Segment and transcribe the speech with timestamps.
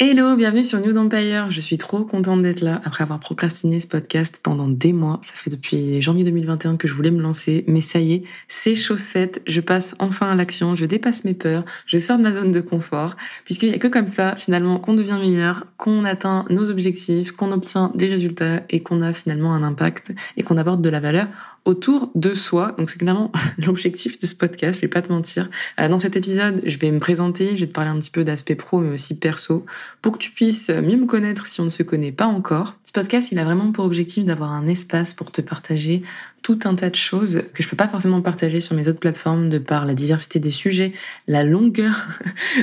[0.00, 1.50] Hello, bienvenue sur New Empire.
[1.50, 5.18] Je suis trop contente d'être là après avoir procrastiné ce podcast pendant des mois.
[5.22, 8.76] Ça fait depuis janvier 2021 que je voulais me lancer, mais ça y est, c'est
[8.76, 9.42] chose faite.
[9.48, 12.60] Je passe enfin à l'action, je dépasse mes peurs, je sors de ma zone de
[12.60, 17.32] confort, puisqu'il n'y a que comme ça, finalement, qu'on devient meilleur, qu'on atteint nos objectifs,
[17.32, 21.00] qu'on obtient des résultats et qu'on a finalement un impact et qu'on apporte de la
[21.00, 21.26] valeur
[21.64, 22.74] autour de soi.
[22.78, 25.50] Donc c'est clairement l'objectif de ce podcast, je vais pas te mentir.
[25.78, 28.24] Euh, dans cet épisode, je vais me présenter, je vais te parler un petit peu
[28.24, 29.66] d'aspect pro mais aussi perso
[30.02, 32.74] pour que tu puisses mieux me connaître si on ne se connaît pas encore.
[32.84, 36.02] Ce podcast, il a vraiment pour objectif d'avoir un espace pour te partager
[36.42, 39.50] tout un tas de choses que je peux pas forcément partager sur mes autres plateformes
[39.50, 40.92] de par la diversité des sujets,
[41.26, 42.08] la longueur,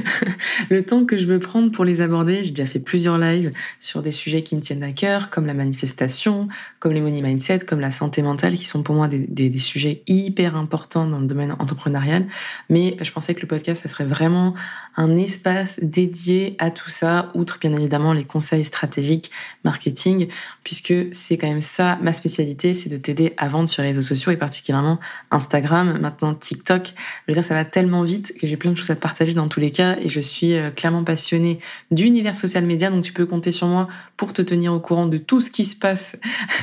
[0.69, 2.41] le temps que je veux prendre pour les aborder.
[2.41, 5.53] J'ai déjà fait plusieurs lives sur des sujets qui me tiennent à cœur, comme la
[5.53, 6.47] manifestation,
[6.79, 9.57] comme les money mindset, comme la santé mentale, qui sont pour moi des, des, des
[9.59, 12.25] sujets hyper importants dans le domaine entrepreneurial.
[12.69, 14.55] Mais je pensais que le podcast, ça serait vraiment
[14.95, 19.31] un espace dédié à tout ça, outre bien évidemment les conseils stratégiques,
[19.63, 20.27] marketing,
[20.63, 24.01] puisque c'est quand même ça ma spécialité, c'est de t'aider à vendre sur les réseaux
[24.01, 24.99] sociaux et particulièrement
[25.31, 26.93] Instagram, maintenant TikTok.
[26.95, 29.33] Je veux dire, ça va tellement vite que j'ai plein de choses à te partager
[29.33, 31.59] dans tous les cas et je suis euh, clairement passionnée
[31.91, 35.17] d'univers social média, donc tu peux compter sur moi pour te tenir au courant de
[35.17, 36.17] tout ce qui se passe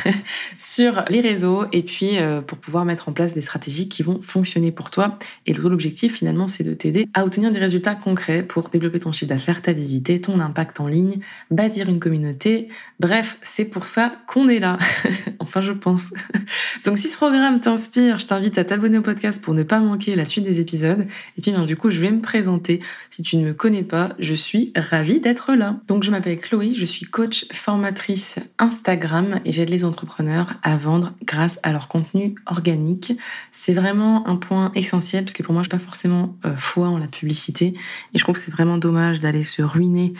[0.58, 4.20] sur les réseaux et puis euh, pour pouvoir mettre en place des stratégies qui vont
[4.20, 5.18] fonctionner pour toi.
[5.46, 9.29] Et l'objectif finalement, c'est de t'aider à obtenir des résultats concrets pour développer ton chiffre
[9.29, 11.19] d'affaires, ta visibilité, ton impact en ligne,
[11.51, 12.69] bâtir une communauté.
[13.01, 14.79] Bref, c'est pour ça qu'on est là.
[15.39, 16.13] enfin, je pense.
[16.85, 20.17] Donc si ce programme t'inspire, je t'invite à t'abonner au podcast pour ne pas manquer
[20.17, 21.07] la suite des épisodes.
[21.36, 22.80] Et puis bien, du coup, je vais me présenter.
[23.11, 25.80] Si tu ne me connais pas, je suis ravie d'être là.
[25.89, 31.14] Donc je m'appelle Chloé, je suis coach formatrice Instagram et j'aide les entrepreneurs à vendre
[31.24, 33.13] grâce à leur contenu organique.
[33.51, 36.89] C'est vraiment un point essentiel parce que pour moi, je n'ai pas forcément euh, foi
[36.89, 37.74] en la publicité
[38.14, 40.14] et je trouve que c'est vraiment dommage d'aller se ruiner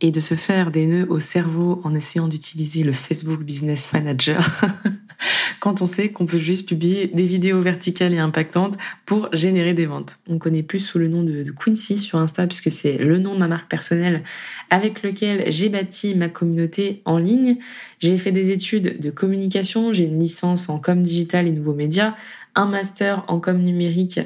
[0.00, 4.48] et de se faire des nœuds au cerveau en essayant d'utiliser le Facebook Business Manager
[5.60, 8.76] quand on sait qu'on peut juste publier des vidéos verticales et impactantes
[9.06, 10.18] pour générer des ventes.
[10.28, 13.40] On connaît plus sous le nom de, Quincy sur Insta puisque c'est le nom de
[13.40, 14.22] ma marque personnelle
[14.70, 17.56] avec lequel j'ai bâti ma communauté en ligne.
[17.98, 22.14] J'ai fait des études de communication, j'ai une licence en com digital et nouveaux médias,
[22.58, 24.20] un master en com numérique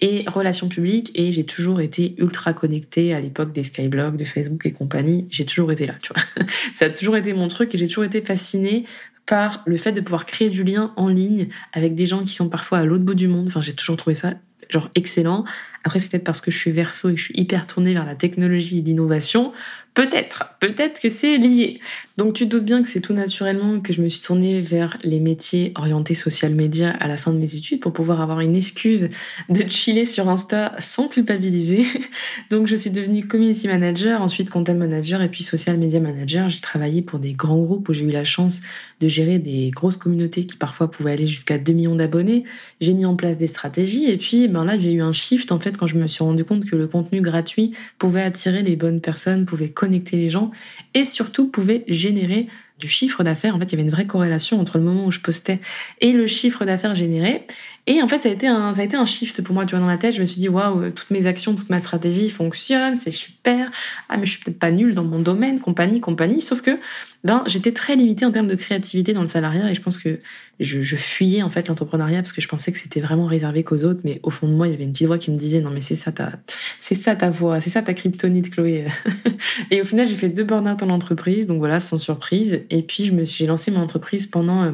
[0.00, 4.66] et relations publiques et j'ai toujours été ultra connectée à l'époque des skyblogs, de Facebook
[4.66, 5.26] et compagnie.
[5.30, 6.46] J'ai toujours été là, tu vois.
[6.74, 8.84] Ça a toujours été mon truc et j'ai toujours été fascinée
[9.24, 12.48] par le fait de pouvoir créer du lien en ligne avec des gens qui sont
[12.48, 13.46] parfois à l'autre bout du monde.
[13.46, 14.34] Enfin, j'ai toujours trouvé ça
[14.68, 15.44] genre excellent.
[15.84, 18.04] Après, c'est peut-être parce que je suis verso et que je suis hyper tournée vers
[18.04, 19.52] la technologie et l'innovation.
[19.96, 21.80] Peut-être, peut-être que c'est lié.
[22.18, 24.98] Donc tu te doutes bien que c'est tout naturellement que je me suis tournée vers
[25.02, 28.54] les métiers orientés social media à la fin de mes études pour pouvoir avoir une
[28.54, 29.08] excuse
[29.48, 31.86] de chiller sur Insta sans culpabiliser.
[32.50, 36.50] Donc je suis devenue community manager, ensuite content manager et puis social media manager.
[36.50, 38.60] J'ai travaillé pour des grands groupes où j'ai eu la chance
[39.00, 42.44] de gérer des grosses communautés qui parfois pouvaient aller jusqu'à 2 millions d'abonnés.
[42.82, 45.58] J'ai mis en place des stratégies et puis ben là j'ai eu un shift en
[45.58, 49.00] fait quand je me suis rendu compte que le contenu gratuit pouvait attirer les bonnes
[49.00, 50.50] personnes, pouvait connecter les gens
[50.94, 52.48] et surtout pouvait générer
[52.78, 53.54] du chiffre d'affaires.
[53.54, 55.60] En fait, il y avait une vraie corrélation entre le moment où je postais
[56.00, 57.46] et le chiffre d'affaires généré.
[57.88, 59.70] Et en fait, ça a été un, ça a été un shift pour moi, tu
[59.70, 60.14] vois, dans ma tête.
[60.14, 63.70] Je me suis dit, waouh, toutes mes actions, toute ma stratégie fonctionne, c'est super.
[64.08, 66.42] Ah, mais je suis peut-être pas nulle dans mon domaine, compagnie, compagnie.
[66.42, 66.72] Sauf que,
[67.22, 70.20] ben, j'étais très limitée en termes de créativité dans le salariat et je pense que
[70.58, 73.84] je, je fuyais, en fait, l'entrepreneuriat parce que je pensais que c'était vraiment réservé qu'aux
[73.84, 74.00] autres.
[74.02, 75.70] Mais au fond de moi, il y avait une petite voix qui me disait, non,
[75.70, 76.32] mais c'est ça ta,
[76.80, 78.86] c'est ça ta voix, c'est ça ta kryptonite, Chloé.
[79.70, 81.46] et au final, j'ai fait deux burn-out en entreprise.
[81.46, 82.62] Donc voilà, sans surprise.
[82.70, 84.72] Et puis, je me suis, j'ai lancé mon entreprise pendant euh,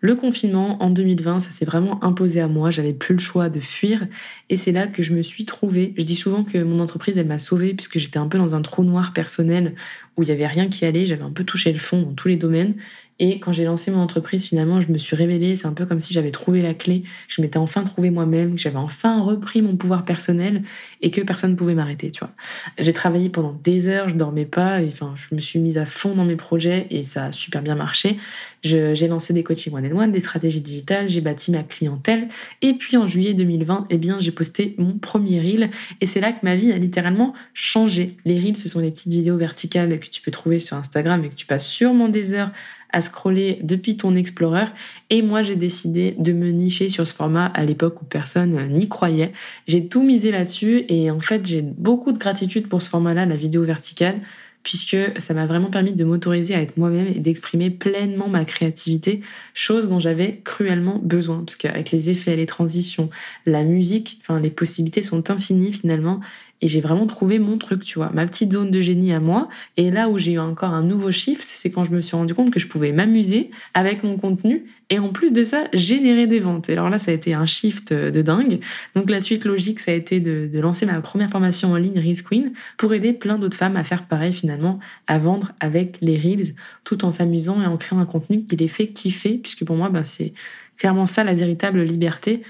[0.00, 1.40] le confinement en 2020.
[1.40, 2.70] Ça s'est vraiment imposé à moi.
[2.70, 4.06] J'avais plus le choix de fuir.
[4.48, 5.94] Et c'est là que je me suis trouvée.
[5.96, 8.62] Je dis souvent que mon entreprise, elle m'a sauvée puisque j'étais un peu dans un
[8.62, 9.74] trou noir personnel
[10.16, 12.28] où il y avait rien qui allait, j'avais un peu touché le fond dans tous
[12.28, 12.74] les domaines
[13.22, 15.54] et quand j'ai lancé mon entreprise, finalement, je me suis révélée.
[15.54, 17.04] C'est un peu comme si j'avais trouvé la clé.
[17.28, 20.62] Je m'étais enfin trouvé moi-même, que j'avais enfin repris mon pouvoir personnel
[21.02, 22.32] et que personne ne pouvait m'arrêter, tu vois.
[22.78, 24.80] J'ai travaillé pendant des heures, je dormais pas.
[24.88, 27.74] Enfin, je me suis mise à fond dans mes projets et ça a super bien
[27.74, 28.16] marché.
[28.62, 32.28] J'ai lancé des coachings one and one, des stratégies digitales, j'ai bâti ma clientèle.
[32.62, 35.70] Et puis en juillet 2020, eh bien, j'ai posté mon premier reel.
[36.00, 38.16] Et c'est là que ma vie a littéralement changé.
[38.24, 41.28] Les reels, ce sont des petites vidéos verticales que tu peux trouver sur Instagram et
[41.28, 42.50] que tu passes sûrement des heures
[42.92, 44.66] à scroller depuis ton Explorer.
[45.08, 48.88] Et moi, j'ai décidé de me nicher sur ce format à l'époque où personne n'y
[48.88, 49.32] croyait.
[49.66, 53.36] J'ai tout misé là-dessus et en fait, j'ai beaucoup de gratitude pour ce format-là, la
[53.36, 54.20] vidéo verticale
[54.62, 59.22] puisque ça m'a vraiment permis de m'autoriser à être moi-même et d'exprimer pleinement ma créativité,
[59.54, 63.08] chose dont j'avais cruellement besoin, parce qu'avec les effets, les transitions,
[63.46, 66.20] la musique, enfin les possibilités sont infinies finalement,
[66.62, 69.48] et j'ai vraiment trouvé mon truc, tu vois, ma petite zone de génie à moi.
[69.76, 72.34] Et là où j'ai eu encore un nouveau shift, c'est quand je me suis rendu
[72.34, 76.40] compte que je pouvais m'amuser avec mon contenu et en plus de ça, générer des
[76.40, 76.68] ventes.
[76.68, 78.60] Et alors là, ça a été un shift de dingue.
[78.94, 82.22] Donc la suite logique, ça a été de, lancer ma première formation en ligne, Reels
[82.22, 86.54] Queen, pour aider plein d'autres femmes à faire pareil finalement, à vendre avec les Reels,
[86.84, 89.88] tout en s'amusant et en créant un contenu qui les fait kiffer, puisque pour moi,
[89.88, 90.34] ben, c'est
[90.76, 92.42] clairement ça la véritable liberté.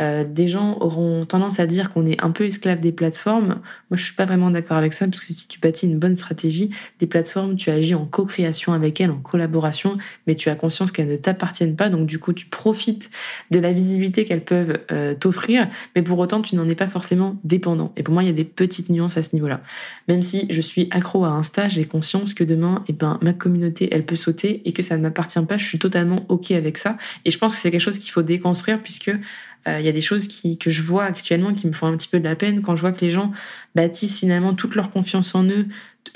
[0.00, 3.60] Euh, des gens auront tendance à dire qu'on est un peu esclave des plateformes.
[3.90, 6.16] Moi, je suis pas vraiment d'accord avec ça, parce que si tu bâtis une bonne
[6.16, 10.92] stratégie, des plateformes, tu agis en co-création avec elles, en collaboration, mais tu as conscience
[10.92, 13.10] qu'elles ne t'appartiennent pas, donc du coup, tu profites
[13.50, 17.36] de la visibilité qu'elles peuvent euh, t'offrir, mais pour autant, tu n'en es pas forcément
[17.44, 17.92] dépendant.
[17.96, 19.60] Et pour moi, il y a des petites nuances à ce niveau-là.
[20.06, 23.88] Même si je suis accro à Insta, j'ai conscience que demain, eh ben, ma communauté,
[23.92, 25.58] elle peut sauter et que ça ne m'appartient pas.
[25.58, 26.96] Je suis totalement OK avec ça.
[27.24, 29.12] Et je pense que c'est quelque chose qu'il faut déconstruire puisque
[29.78, 32.08] il y a des choses qui, que je vois actuellement qui me font un petit
[32.08, 33.32] peu de la peine quand je vois que les gens
[33.74, 35.66] bâtissent finalement toute leur confiance en eux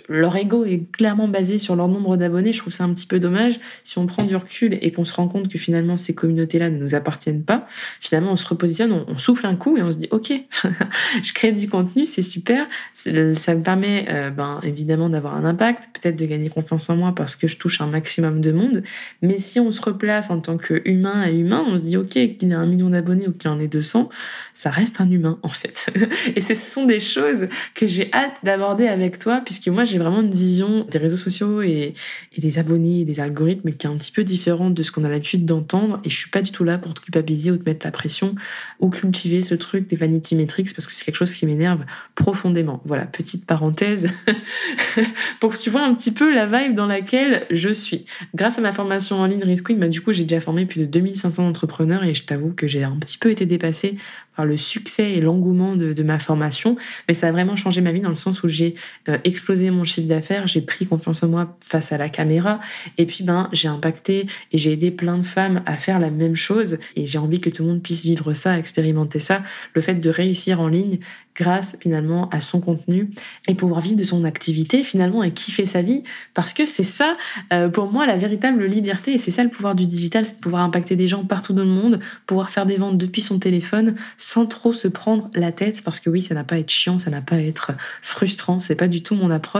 [0.08, 2.52] leur ego est clairement basé sur leur nombre d'abonnés.
[2.52, 3.60] Je trouve ça un petit peu dommage.
[3.84, 6.78] Si on prend du recul et qu'on se rend compte que finalement ces communautés-là ne
[6.78, 7.66] nous appartiennent pas,
[8.00, 10.32] finalement on se repositionne, on, souffle un coup et on se dit ok,
[11.22, 12.66] je crée du contenu, c'est super.
[12.92, 17.14] Ça me permet euh, ben, évidemment d'avoir un impact, peut-être de gagner confiance en moi
[17.14, 18.82] parce que je touche un maximum de monde.
[19.22, 22.50] Mais si on se replace en tant qu'humain à humain, on se dit ok, qu'il
[22.50, 24.08] ait un million d'abonnés ou qu'il en ait 200,
[24.54, 25.92] ça reste un humain en fait.
[26.36, 30.22] et ce sont des choses que j'ai hâte d'aborder avec toi puisque moi j'ai vraiment
[30.22, 31.94] une vision des réseaux sociaux et,
[32.36, 35.08] des abonnés et des algorithmes qui est un petit peu différente de ce qu'on a
[35.08, 36.00] l'habitude d'entendre.
[36.04, 38.34] Et je suis pas du tout là pour te culpabiliser ou te mettre la pression
[38.80, 41.84] ou cultiver ce truc des vanity metrics parce que c'est quelque chose qui m'énerve
[42.14, 42.82] profondément.
[42.84, 44.08] Voilà, petite parenthèse
[45.40, 48.04] pour que tu vois un petit peu la vibe dans laquelle je suis.
[48.34, 50.80] Grâce à ma formation en ligne Risk Queen, bah, du coup, j'ai déjà formé plus
[50.80, 53.96] de 2500 entrepreneurs et je t'avoue que j'ai un petit peu été dépassée
[54.36, 56.76] par le succès et l'engouement de, ma formation.
[57.06, 58.74] Mais ça a vraiment changé ma vie dans le sens où j'ai
[59.08, 62.60] euh, explosé mon chiffre d'affaires, j'ai pris confiance en moi face à la caméra,
[62.98, 66.36] et puis ben j'ai impacté et j'ai aidé plein de femmes à faire la même
[66.36, 66.78] chose.
[66.96, 69.42] Et j'ai envie que tout le monde puisse vivre ça, expérimenter ça.
[69.74, 70.98] Le fait de réussir en ligne
[71.34, 73.10] grâce finalement à son contenu
[73.48, 76.02] et pouvoir vivre de son activité finalement et kiffer sa vie.
[76.34, 77.16] Parce que c'est ça
[77.52, 79.14] euh, pour moi la véritable liberté.
[79.14, 81.64] Et c'est ça le pouvoir du digital c'est de pouvoir impacter des gens partout dans
[81.64, 85.82] le monde pouvoir faire des ventes depuis son téléphone sans trop se prendre la tête.
[85.82, 87.72] Parce que oui ça n'a pas à être chiant ça n'a pas à être
[88.02, 88.60] frustrant.
[88.60, 89.51] C'est pas du tout mon approche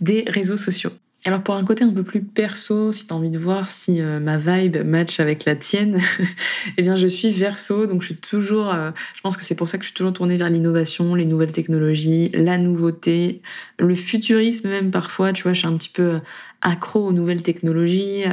[0.00, 0.92] des réseaux sociaux.
[1.24, 4.18] Alors pour un côté un peu plus perso, si tu envie de voir si euh,
[4.18, 6.00] ma vibe match avec la tienne,
[6.76, 9.68] eh bien je suis verso, donc je suis toujours, euh, je pense que c'est pour
[9.68, 13.40] ça que je suis toujours tournée vers l'innovation, les nouvelles technologies, la nouveauté,
[13.78, 16.18] le futurisme même parfois, tu vois, je suis un petit peu
[16.62, 18.24] accro aux nouvelles technologies,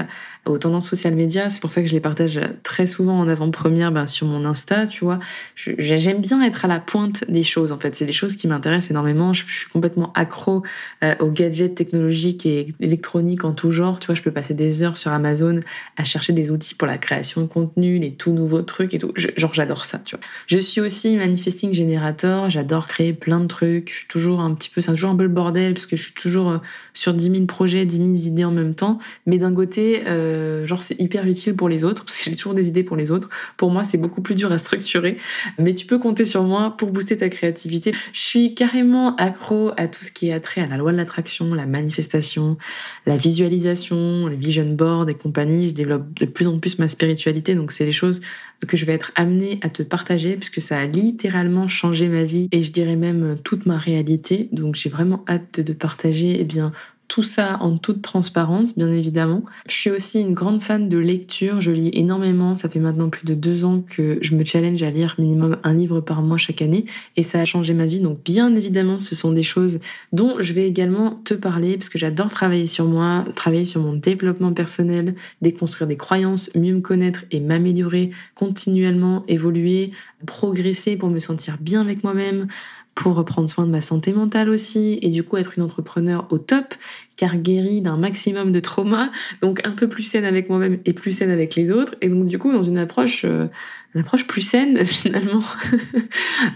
[0.45, 1.49] aux tendances social médias.
[1.49, 4.87] C'est pour ça que je les partage très souvent en avant-première ben, sur mon Insta,
[4.87, 5.19] tu vois.
[5.55, 7.95] J'aime bien être à la pointe des choses, en fait.
[7.95, 9.33] C'est des choses qui m'intéressent énormément.
[9.33, 10.63] Je, suis complètement accro
[11.03, 13.99] euh, aux gadgets technologiques et électroniques en tout genre.
[13.99, 15.61] Tu vois, je peux passer des heures sur Amazon
[15.97, 19.11] à chercher des outils pour la création de contenu, les tout nouveaux trucs et tout.
[19.15, 20.23] genre, j'adore ça, tu vois.
[20.47, 22.49] Je suis aussi manifesting generator.
[22.49, 23.89] J'adore créer plein de trucs.
[23.89, 26.03] Je suis toujours un petit peu, c'est toujours un peu le bordel parce que je
[26.03, 26.57] suis toujours euh,
[26.93, 28.97] sur 10 000 projets, 10 000 idées en même temps.
[29.25, 32.53] Mais d'un côté, euh, genre c'est hyper utile pour les autres, parce que j'ai toujours
[32.53, 33.29] des idées pour les autres.
[33.57, 35.17] Pour moi, c'est beaucoup plus dur à structurer.
[35.57, 37.93] Mais tu peux compter sur moi pour booster ta créativité.
[38.13, 41.53] Je suis carrément accro à tout ce qui est attrait à la loi de l'attraction,
[41.53, 42.57] la manifestation,
[43.05, 45.69] la visualisation, les vision boards et compagnie.
[45.69, 47.55] Je développe de plus en plus ma spiritualité.
[47.55, 48.21] Donc c'est des choses
[48.67, 52.49] que je vais être amenée à te partager puisque ça a littéralement changé ma vie
[52.51, 54.49] et je dirais même toute ma réalité.
[54.51, 56.71] Donc j'ai vraiment hâte de partager eh bien
[57.09, 59.43] tout ça en toute transparence, bien évidemment.
[59.67, 61.59] Je suis aussi une grande fan de lecture.
[61.59, 62.55] Je lis énormément.
[62.55, 65.73] Ça fait maintenant plus de deux ans que je me challenge à lire minimum un
[65.73, 66.85] livre par mois chaque année.
[67.17, 67.99] Et ça a changé ma vie.
[67.99, 69.79] Donc, bien évidemment, ce sont des choses
[70.13, 73.93] dont je vais également te parler parce que j'adore travailler sur moi, travailler sur mon
[73.93, 79.91] développement personnel, déconstruire des croyances, mieux me connaître et m'améliorer continuellement, évoluer,
[80.27, 82.47] progresser pour me sentir bien avec moi-même,
[82.95, 86.37] pour prendre soin de ma santé mentale aussi, et du coup être une entrepreneur au
[86.37, 86.75] top,
[87.15, 89.09] car guérie d'un maximum de traumas,
[89.41, 92.25] donc un peu plus saine avec moi-même et plus saine avec les autres, et donc
[92.25, 93.47] du coup dans une approche, euh,
[93.95, 95.43] une approche plus saine finalement.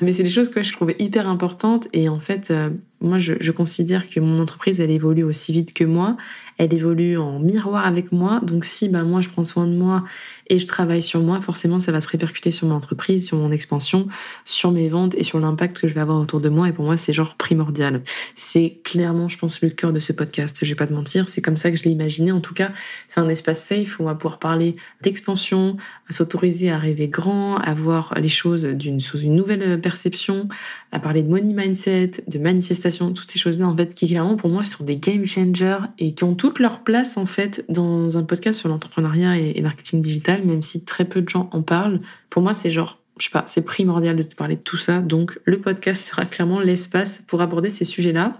[0.02, 3.34] Mais c'est des choses que je trouvais hyper importantes, et en fait, euh, moi je,
[3.40, 6.18] je considère que mon entreprise elle évolue aussi vite que moi,
[6.57, 10.03] elle évolue en miroir avec moi, donc si bah moi je prends soin de moi
[10.48, 13.51] et je travaille sur moi, forcément ça va se répercuter sur mon entreprise, sur mon
[13.51, 14.07] expansion,
[14.45, 16.67] sur mes ventes et sur l'impact que je vais avoir autour de moi.
[16.69, 18.01] Et pour moi, c'est genre primordial.
[18.36, 20.60] C'est clairement, je pense, le cœur de ce podcast.
[20.62, 22.31] Je vais pas te mentir, c'est comme ça que je l'ai imaginé.
[22.31, 22.72] En tout cas,
[23.07, 25.77] c'est un espace safe où on va pouvoir parler d'expansion,
[26.10, 28.67] s'autoriser à rêver grand, à voir les choses
[29.00, 30.48] sous une nouvelle perception,
[30.91, 34.50] à parler de money mindset, de manifestation, toutes ces choses-là en fait qui clairement pour
[34.50, 38.24] moi sont des game changers et qui ont toute leur place en fait dans un
[38.24, 42.00] podcast sur l'entrepreneuriat et marketing digital même si très peu de gens en parlent.
[42.30, 45.00] Pour moi, c'est genre, je sais pas, c'est primordial de te parler de tout ça.
[45.00, 48.38] Donc, le podcast sera clairement l'espace pour aborder ces sujets-là.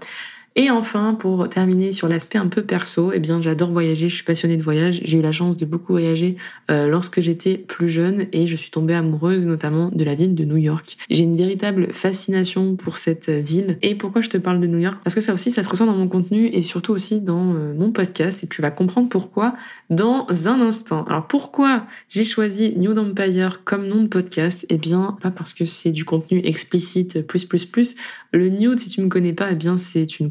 [0.56, 4.24] Et enfin, pour terminer sur l'aspect un peu perso, eh bien, j'adore voyager, je suis
[4.24, 5.00] passionnée de voyage.
[5.02, 6.36] J'ai eu la chance de beaucoup voyager
[6.70, 10.44] euh, lorsque j'étais plus jeune et je suis tombée amoureuse notamment de la ville de
[10.44, 10.96] New York.
[11.10, 13.78] J'ai une véritable fascination pour cette ville.
[13.82, 14.98] Et pourquoi je te parle de New York?
[15.02, 17.74] Parce que ça aussi, ça se ressent dans mon contenu et surtout aussi dans euh,
[17.74, 19.54] mon podcast et tu vas comprendre pourquoi
[19.90, 21.04] dans un instant.
[21.06, 24.66] Alors pourquoi j'ai choisi New Empire comme nom de podcast?
[24.68, 27.96] Eh bien, pas parce que c'est du contenu explicite plus plus plus.
[28.32, 30.30] Le nude, si tu me connais pas, eh bien c'est une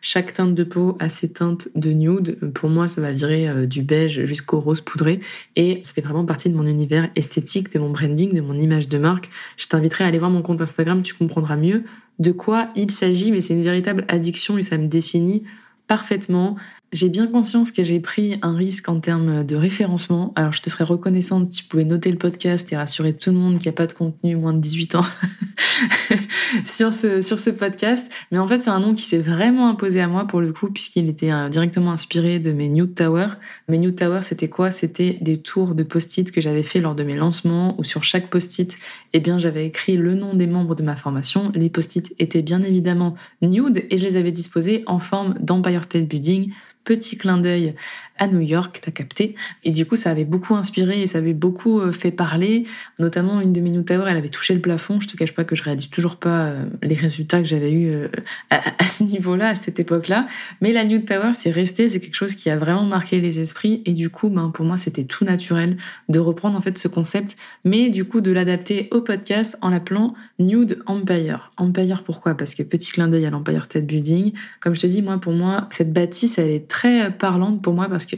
[0.00, 2.38] chaque teinte de peau a ses teintes de nude.
[2.54, 5.20] Pour moi, ça va virer euh, du beige jusqu'au rose poudré.
[5.56, 8.88] Et ça fait vraiment partie de mon univers esthétique, de mon branding, de mon image
[8.88, 9.30] de marque.
[9.56, 11.84] Je t'inviterai à aller voir mon compte Instagram, tu comprendras mieux
[12.18, 13.30] de quoi il s'agit.
[13.30, 15.44] Mais c'est une véritable addiction et ça me définit
[15.86, 16.56] parfaitement.
[16.90, 20.32] J'ai bien conscience que j'ai pris un risque en termes de référencement.
[20.36, 23.36] Alors, je te serais reconnaissante si tu pouvais noter le podcast et rassurer tout le
[23.36, 25.04] monde qu'il n'y a pas de contenu moins de 18 ans
[26.64, 28.10] sur, ce, sur ce podcast.
[28.32, 30.70] Mais en fait, c'est un nom qui s'est vraiment imposé à moi pour le coup,
[30.70, 33.28] puisqu'il était euh, directement inspiré de mes Nude Tower.
[33.68, 34.70] Mes Nude Tower, c'était quoi?
[34.70, 38.30] C'était des tours de post-it que j'avais fait lors de mes lancements, où sur chaque
[38.30, 38.78] post-it,
[39.12, 41.52] eh bien, j'avais écrit le nom des membres de ma formation.
[41.54, 46.08] Les post-it étaient bien évidemment nude et je les avais disposés en forme d'Empire State
[46.08, 46.50] Building
[46.84, 47.74] petit clin d'œil
[48.18, 49.34] à New York, t'as capté.
[49.64, 52.64] Et du coup, ça avait beaucoup inspiré et ça avait beaucoup euh, fait parler.
[52.98, 55.00] Notamment, une de mes New Tower, elle avait touché le plafond.
[55.00, 57.90] Je te cache pas que je réalise toujours pas euh, les résultats que j'avais eu
[57.90, 58.08] euh,
[58.50, 60.26] à, ce niveau-là, à cette époque-là.
[60.60, 63.82] Mais la New Tower, c'est resté, c'est quelque chose qui a vraiment marqué les esprits.
[63.86, 65.76] Et du coup, ben, pour moi, c'était tout naturel
[66.08, 70.14] de reprendre en fait ce concept, mais du coup de l'adapter au podcast en l'appelant
[70.38, 71.52] Nude Empire.
[71.56, 72.34] Empire, pourquoi?
[72.34, 74.32] Parce que petit clin d'œil à l'Empire State Building.
[74.60, 77.88] Comme je te dis, moi, pour moi, cette bâtisse, elle est très parlante pour moi
[77.88, 78.16] parce que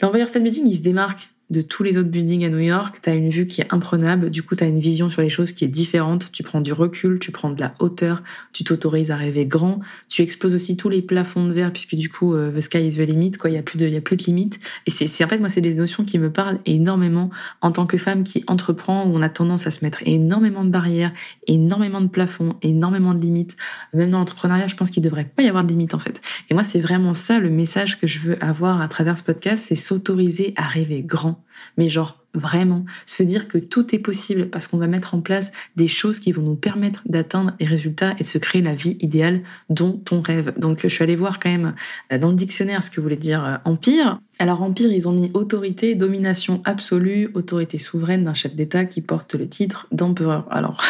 [0.00, 3.08] l'Empire State Building, il se démarque de tous les autres buildings à New York, tu
[3.08, 5.52] as une vue qui est imprenable, du coup tu as une vision sur les choses
[5.52, 9.16] qui est différente, tu prends du recul, tu prends de la hauteur, tu t'autorises à
[9.16, 12.60] rêver grand, tu exploses aussi tous les plafonds de verre puisque du coup euh, the
[12.60, 14.24] sky is the limit, quoi, il y a plus de il y a plus de
[14.24, 17.30] limites et c'est en fait moi c'est des notions qui me parlent énormément
[17.62, 20.70] en tant que femme qui entreprend où on a tendance à se mettre énormément de
[20.70, 21.12] barrières,
[21.46, 23.56] énormément de plafonds, énormément de limites.
[23.94, 26.20] Même dans l'entrepreneuriat, je pense qu'il devrait pas y avoir de limites en fait.
[26.50, 29.64] Et moi c'est vraiment ça le message que je veux avoir à travers ce podcast,
[29.66, 31.37] c'est s'autoriser à rêver grand
[31.76, 35.50] mais genre vraiment se dire que tout est possible parce qu'on va mettre en place
[35.76, 38.96] des choses qui vont nous permettre d'atteindre les résultats et de se créer la vie
[39.00, 40.58] idéale dont on rêve.
[40.58, 41.74] Donc je suis allée voir quand même
[42.12, 45.32] euh, dans le dictionnaire ce que voulait dire euh, empire alors Empire, ils ont mis
[45.34, 50.46] autorité, domination absolue, autorité souveraine d'un chef d'État qui porte le titre d'empereur.
[50.48, 50.80] Alors,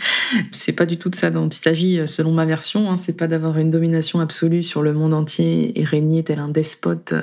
[0.52, 2.90] c'est pas du tout de ça dont il s'agit euh, selon ma version.
[2.90, 2.98] Hein.
[2.98, 7.14] C'est pas d'avoir une domination absolue sur le monde entier et régner tel un despote
[7.14, 7.22] euh,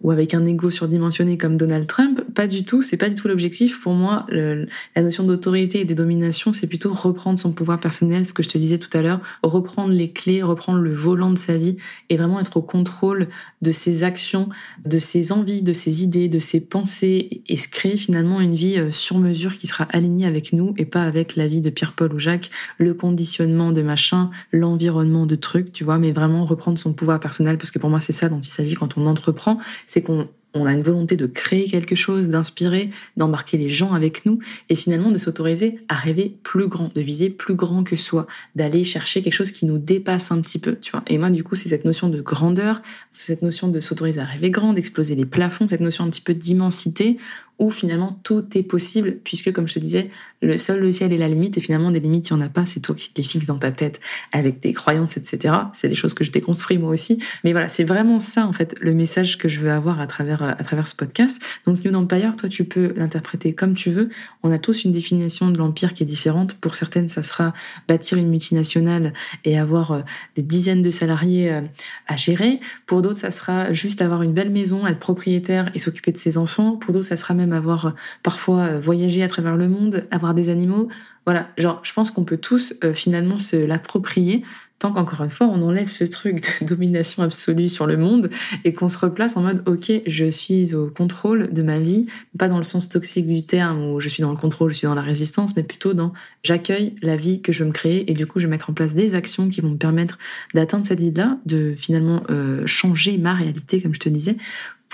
[0.00, 2.22] ou avec un ego surdimensionné comme Donald Trump.
[2.34, 2.80] Pas du tout.
[2.80, 3.82] C'est pas du tout l'objectif.
[3.82, 8.32] Pour moi, la notion d'autorité et de domination, c'est plutôt reprendre son pouvoir personnel, ce
[8.32, 11.58] que je te disais tout à l'heure, reprendre les clés, reprendre le volant de sa
[11.58, 11.76] vie
[12.08, 13.28] et vraiment être au contrôle
[13.60, 14.48] de ses actions,
[14.84, 18.78] de ses envies, de ses idées, de ses pensées et se créer finalement une vie
[18.78, 22.12] euh, sur mesure qui sera alignée avec nous et pas avec la vie de Pierre-Paul
[22.12, 26.92] ou Jacques, le conditionnement de machin, l'environnement de trucs, tu vois, mais vraiment reprendre son
[26.92, 30.02] pouvoir personnel parce que pour moi c'est ça dont il s'agit quand on entreprend, c'est
[30.02, 34.38] qu'on on a une volonté de créer quelque chose, d'inspirer, d'embarquer les gens avec nous
[34.68, 38.84] et finalement de s'autoriser à rêver plus grand, de viser plus grand que soi, d'aller
[38.84, 41.02] chercher quelque chose qui nous dépasse un petit peu, tu vois.
[41.06, 44.50] Et moi, du coup, c'est cette notion de grandeur, cette notion de s'autoriser à rêver
[44.50, 47.18] grand, d'exploser les plafonds, cette notion un petit peu d'immensité
[47.58, 50.10] où finalement tout est possible, puisque comme je te disais,
[50.42, 52.48] le seul le ciel est la limite, et finalement des limites, il n'y en a
[52.48, 54.00] pas, c'est toi qui les fixes dans ta tête
[54.32, 55.54] avec tes croyances, etc.
[55.72, 57.22] C'est des choses que je déconstruis moi aussi.
[57.44, 60.42] Mais voilà, c'est vraiment ça en fait le message que je veux avoir à travers,
[60.42, 61.40] à travers ce podcast.
[61.66, 64.10] Donc New Empire, toi tu peux l'interpréter comme tu veux.
[64.42, 66.54] On a tous une définition de l'empire qui est différente.
[66.54, 67.54] Pour certaines, ça sera
[67.88, 69.12] bâtir une multinationale
[69.44, 70.00] et avoir euh,
[70.36, 71.62] des dizaines de salariés euh,
[72.06, 72.60] à gérer.
[72.86, 76.38] Pour d'autres, ça sera juste avoir une belle maison, être propriétaire et s'occuper de ses
[76.38, 76.76] enfants.
[76.76, 77.90] Pour d'autres, ça sera même avoir euh,
[78.22, 80.88] parfois euh, voyagé à travers le monde, avoir des animaux.
[81.24, 84.44] Voilà, genre, je pense qu'on peut tous euh, finalement se l'approprier
[84.78, 88.28] tant qu'encore une fois, on enlève ce truc de domination absolue sur le monde
[88.64, 92.06] et qu'on se replace en mode, ok, je suis au contrôle de ma vie,
[92.38, 94.86] pas dans le sens toxique du terme où je suis dans le contrôle, je suis
[94.86, 96.12] dans la résistance, mais plutôt dans
[96.42, 98.74] j'accueille la vie que je veux me créer et du coup, je vais mettre en
[98.74, 100.18] place des actions qui vont me permettre
[100.52, 102.22] d'atteindre cette vie-là, de finalement
[102.66, 104.36] changer ma réalité, comme je te disais,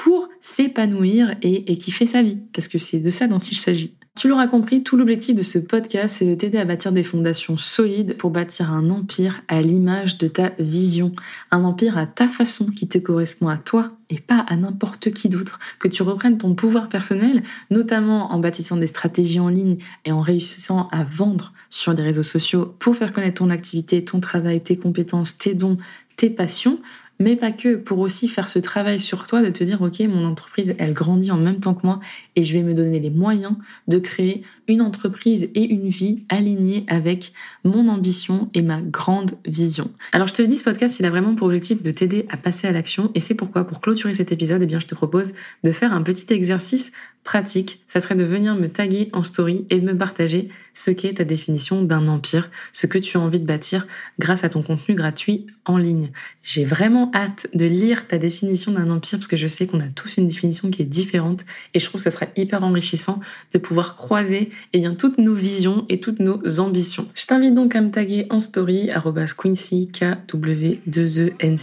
[0.02, 3.94] pour s'épanouir et, kiffer sa vie, parce que c'est de ça dont il s'agit.
[4.16, 7.56] Tu l'auras compris, tout l'objectif de ce podcast, c'est de t'aider à bâtir des fondations
[7.56, 11.12] solides pour bâtir un empire à l'image de ta vision.
[11.52, 15.28] Un empire à ta façon qui te correspond à toi et pas à n'importe qui
[15.28, 15.61] d'autre.
[15.78, 20.21] Que tu reprennes ton pouvoir personnel, notamment en bâtissant des stratégies en ligne et en
[20.21, 24.76] réussissant à vendre sur les réseaux sociaux pour faire connaître ton activité, ton travail, tes
[24.76, 25.78] compétences, tes dons,
[26.16, 26.80] tes passions
[27.23, 30.26] mais pas que, pour aussi faire ce travail sur toi, de te dire, OK, mon
[30.26, 32.00] entreprise, elle grandit en même temps que moi,
[32.37, 33.55] et je vais me donner les moyens
[33.88, 37.33] de créer une entreprise et une vie alignée avec
[37.64, 39.91] mon ambition et ma grande vision.
[40.12, 42.37] Alors je te le dis, ce podcast, il a vraiment pour objectif de t'aider à
[42.37, 45.33] passer à l'action, et c'est pourquoi, pour clôturer cet épisode, eh bien, je te propose
[45.64, 46.93] de faire un petit exercice
[47.25, 51.14] pratique, ça serait de venir me taguer en story et de me partager ce qu'est
[51.14, 53.87] ta définition d'un empire, ce que tu as envie de bâtir
[54.19, 56.11] grâce à ton contenu gratuit en ligne.
[56.43, 59.88] J'ai vraiment hâte de lire ta définition d'un empire parce que je sais qu'on a
[59.95, 63.21] tous une définition qui est différente et je trouve que ça serait hyper enrichissant
[63.52, 67.07] de pouvoir croiser eh bien, toutes nos visions et toutes nos ambitions.
[67.14, 68.90] Je t'invite donc à me taguer en story
[69.37, 71.57] Quincy KW 2 e N.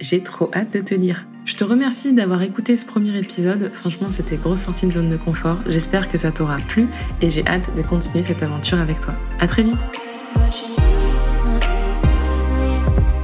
[0.00, 1.26] J'ai trop hâte de te lire.
[1.44, 3.70] Je te remercie d'avoir écouté ce premier épisode.
[3.72, 5.58] Franchement, c'était grosse sortie de zone de confort.
[5.66, 6.86] J'espère que ça t'aura plu
[7.22, 9.14] et j'ai hâte de continuer cette aventure avec toi.
[9.40, 9.78] À très vite.